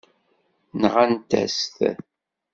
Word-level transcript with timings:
Nɣant-as-t. 0.81 1.77